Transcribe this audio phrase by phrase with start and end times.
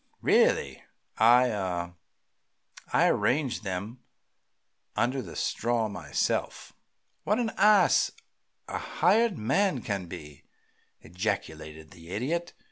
[0.23, 0.83] Really,
[1.19, 1.93] I ah
[2.91, 3.99] I arranged them
[4.95, 6.73] under the straw myself."
[7.23, 8.09] "What an ass
[8.67, 10.45] a hired man can be!"
[11.01, 12.53] ejaculated the Idiot.